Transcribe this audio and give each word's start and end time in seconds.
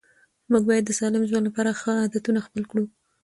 موږ 0.51 0.63
باید 0.69 0.83
د 0.87 0.91
سالم 0.99 1.23
ژوند 1.29 1.45
لپاره 1.47 1.77
ښه 1.79 1.91
عادتونه 2.03 2.39
خپل 2.47 2.63
کړو 2.69 2.85